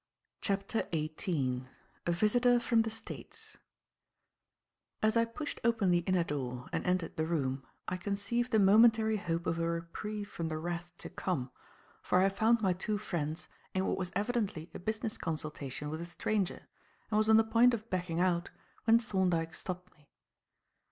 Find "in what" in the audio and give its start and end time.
13.75-13.99